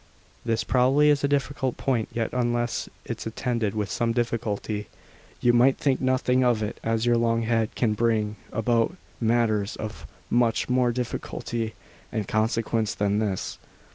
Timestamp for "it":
6.63-6.79